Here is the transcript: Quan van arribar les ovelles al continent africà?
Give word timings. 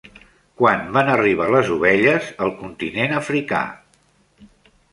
Quan 0.61 0.79
van 0.95 1.11
arribar 1.15 1.49
les 1.55 1.69
ovelles 1.75 2.31
al 2.45 2.53
continent 2.63 3.13
africà? 3.21 3.61